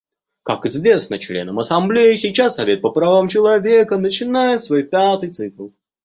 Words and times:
Как 0.41 0.65
известно 0.65 1.19
членам 1.19 1.59
Ассамблеи, 1.59 2.15
сейчас 2.15 2.55
Совет 2.55 2.81
по 2.81 2.89
правам 2.89 3.27
человека 3.27 3.99
начинает 3.99 4.63
свой 4.63 4.81
пятый 4.81 5.29
цикл. 5.31 5.69